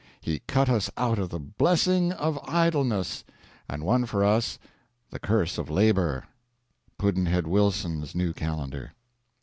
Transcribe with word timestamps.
He 0.19 0.39
cut 0.47 0.67
us 0.67 0.89
out 0.97 1.19
of 1.19 1.29
the 1.29 1.37
"blessing 1.37 2.11
of 2.13 2.39
idleness," 2.49 3.23
and 3.69 3.83
won 3.83 4.07
for 4.07 4.25
us 4.25 4.57
the 5.11 5.19
"curse 5.19 5.59
of 5.59 5.69
labor." 5.69 6.23
Pudd'nhead 6.97 7.45
Wilson's 7.45 8.15
New 8.15 8.33
Calendar. 8.33 8.93